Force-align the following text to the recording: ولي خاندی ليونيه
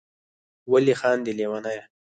ولي 0.71 0.93
خاندی 0.99 1.31
ليونيه 1.37 1.83